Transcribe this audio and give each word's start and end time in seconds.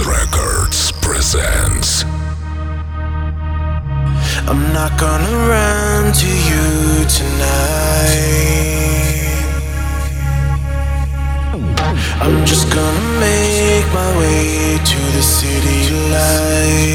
Records 0.00 0.90
presents. 1.02 2.04
I'm 4.48 4.72
not 4.72 4.98
gonna 4.98 5.36
run 5.46 6.12
to 6.14 6.26
you 6.26 7.04
tonight. 7.18 8.22
I'm 12.22 12.46
just 12.46 12.72
gonna 12.72 13.20
make 13.20 13.86
my 13.92 14.18
way 14.18 14.78
to 14.82 14.98
the 15.12 15.22
city 15.22 15.90
light. 16.10 16.91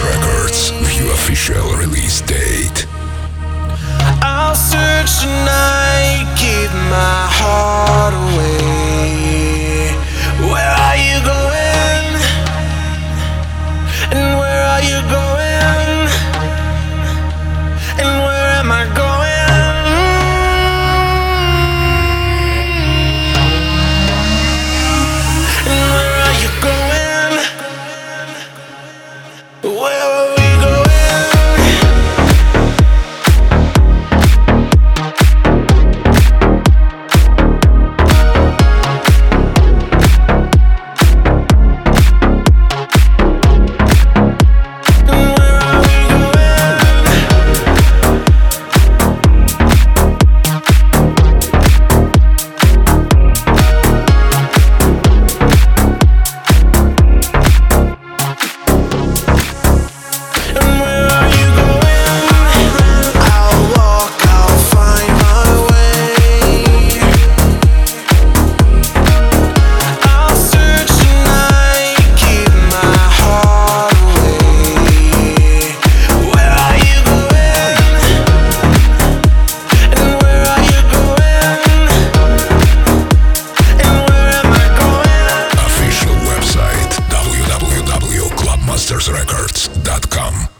Records. 0.00 0.70
View 0.70 1.10
official 1.12 1.76
release 1.76 2.20
date. 2.22 2.86
I'll 4.22 4.54
search 4.54 5.17
mastersrecords.com. 88.78 90.57